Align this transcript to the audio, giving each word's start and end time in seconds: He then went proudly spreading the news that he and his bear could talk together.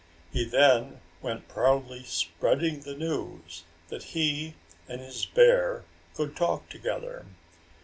He 0.33 0.45
then 0.45 0.99
went 1.21 1.47
proudly 1.47 2.01
spreading 2.03 2.79
the 2.79 2.95
news 2.95 3.65
that 3.89 4.01
he 4.17 4.55
and 4.87 4.99
his 4.99 5.27
bear 5.27 5.83
could 6.15 6.35
talk 6.35 6.69
together. 6.69 7.27